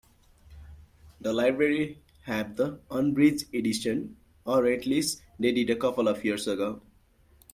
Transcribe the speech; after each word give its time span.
The 1.19 1.31
library 1.31 1.99
have 2.23 2.55
the 2.55 2.79
unabridged 2.89 3.53
edition, 3.53 4.17
or 4.45 4.65
at 4.65 4.87
least 4.87 5.21
they 5.37 5.51
did 5.51 5.69
a 5.69 5.75
couple 5.75 6.07
of 6.07 6.25
years 6.25 6.47
ago. 6.47 6.81